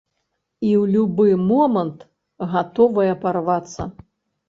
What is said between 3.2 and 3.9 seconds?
парвацца.